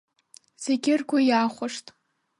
[0.63, 1.85] Зегьы ргәы иаахәашт.